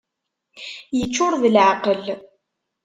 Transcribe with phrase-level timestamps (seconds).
[1.01, 2.03] Iččur d leεqel!